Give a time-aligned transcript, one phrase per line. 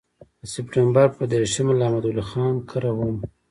[0.39, 3.15] د سپټمبر پر دېرشمه له احمد ولي خان کره وم.